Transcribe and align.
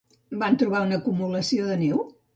Van 0.43 0.57
trobar 0.63 0.81
una 0.87 0.99
acumulació 1.01 1.71
de 1.73 1.77
neu? 1.87 2.05